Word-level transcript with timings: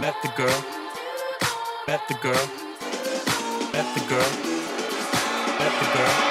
met 0.00 0.14
the 0.22 0.28
girl, 0.36 0.64
met 1.86 2.00
the 2.08 2.14
girl, 2.14 2.46
met 3.72 3.94
the 3.94 4.00
girl, 4.08 4.30
met 5.58 5.80
the 5.80 5.98
girl. 5.98 6.25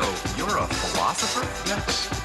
So 0.00 0.06
you're 0.38 0.56
a 0.56 0.66
philosopher? 0.66 1.46
Yes. 1.68 2.19